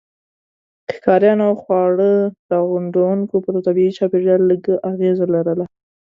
[0.95, 2.11] ښکاریانو او خواړه
[2.51, 5.65] راغونډوونکو پر طبيعي چاپیریال لږ اغېزه لرله.